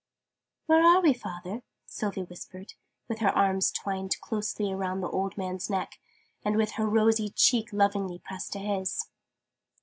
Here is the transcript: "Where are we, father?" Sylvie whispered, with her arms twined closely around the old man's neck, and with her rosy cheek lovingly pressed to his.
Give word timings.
"Where 0.65 0.81
are 0.83 0.99
we, 0.99 1.13
father?" 1.13 1.61
Sylvie 1.85 2.23
whispered, 2.23 2.73
with 3.07 3.19
her 3.19 3.29
arms 3.29 3.69
twined 3.69 4.19
closely 4.19 4.73
around 4.73 5.01
the 5.01 5.07
old 5.11 5.37
man's 5.37 5.69
neck, 5.69 5.99
and 6.43 6.57
with 6.57 6.71
her 6.71 6.87
rosy 6.87 7.29
cheek 7.29 7.69
lovingly 7.71 8.17
pressed 8.17 8.53
to 8.53 8.59
his. 8.61 9.05